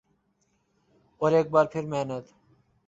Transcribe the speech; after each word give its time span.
اورایک 1.21 1.47
بار 1.53 1.65
پھر 1.71 1.83
محنت 1.91 2.25